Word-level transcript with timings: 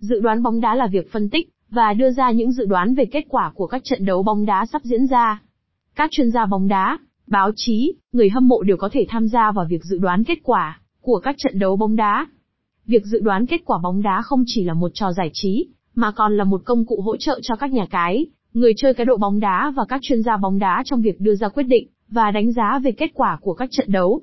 Dự 0.00 0.20
đoán 0.20 0.42
bóng 0.42 0.60
đá 0.60 0.74
là 0.74 0.86
việc 0.86 1.12
phân 1.12 1.28
tích 1.28 1.48
và 1.70 1.92
đưa 1.92 2.10
ra 2.10 2.30
những 2.30 2.52
dự 2.52 2.64
đoán 2.64 2.94
về 2.94 3.04
kết 3.04 3.24
quả 3.28 3.52
của 3.54 3.66
các 3.66 3.82
trận 3.84 4.04
đấu 4.04 4.22
bóng 4.22 4.46
đá 4.46 4.66
sắp 4.72 4.82
diễn 4.84 5.06
ra. 5.06 5.42
Các 5.94 6.10
chuyên 6.10 6.30
gia 6.30 6.46
bóng 6.46 6.68
đá, 6.68 6.98
báo 7.26 7.50
chí, 7.56 7.92
người 8.12 8.30
hâm 8.30 8.48
mộ 8.48 8.62
đều 8.62 8.76
có 8.76 8.88
thể 8.92 9.06
tham 9.08 9.28
gia 9.28 9.52
vào 9.52 9.66
việc 9.68 9.84
dự 9.84 9.98
đoán 9.98 10.24
kết 10.24 10.38
quả 10.42 10.80
của 11.00 11.18
các 11.18 11.34
trận 11.38 11.58
đấu 11.58 11.76
bóng 11.76 11.96
đá. 11.96 12.26
Việc 12.86 13.04
dự 13.04 13.20
đoán 13.20 13.46
kết 13.46 13.60
quả 13.64 13.78
bóng 13.82 14.02
đá 14.02 14.22
không 14.22 14.44
chỉ 14.46 14.64
là 14.64 14.74
một 14.74 14.90
trò 14.94 15.12
giải 15.12 15.30
trí, 15.32 15.66
mà 15.94 16.10
còn 16.10 16.36
là 16.36 16.44
một 16.44 16.62
công 16.64 16.86
cụ 16.86 17.00
hỗ 17.00 17.16
trợ 17.16 17.40
cho 17.42 17.56
các 17.56 17.72
nhà 17.72 17.86
cái, 17.90 18.26
người 18.52 18.72
chơi 18.76 18.94
cá 18.94 19.04
độ 19.04 19.16
bóng 19.16 19.40
đá 19.40 19.72
và 19.76 19.84
các 19.88 20.00
chuyên 20.02 20.22
gia 20.22 20.36
bóng 20.36 20.58
đá 20.58 20.82
trong 20.84 21.02
việc 21.02 21.20
đưa 21.20 21.34
ra 21.34 21.48
quyết 21.48 21.62
định 21.62 21.88
và 22.08 22.30
đánh 22.30 22.52
giá 22.52 22.78
về 22.82 22.92
kết 22.92 23.10
quả 23.14 23.38
của 23.40 23.54
các 23.54 23.68
trận 23.72 23.92
đấu. 23.92 24.20